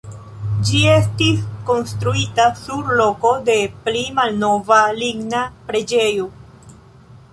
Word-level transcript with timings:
Ĝi 0.67 0.79
estis 0.93 1.43
konstruita 1.67 2.47
sur 2.61 2.89
loko 3.01 3.35
de 3.51 3.59
pli 3.85 4.03
malnova 4.21 4.81
ligna 5.03 5.43
preĝejo. 5.69 6.31